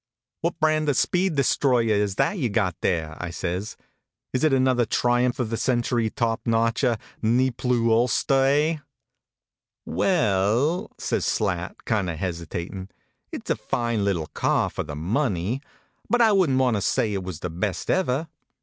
[0.39, 3.77] What brand of speed destroyer is that you ve got there?" I says.
[4.33, 8.77] Is it another triumph of the century, top noteher, ne plus ulster, eh?"
[9.85, 12.89] We e ell," says Slat, kind of hesitatin,"
[13.31, 15.61] it s a fine little car for the money;
[16.09, 18.27] but I wouldn t want to say it was the best ever.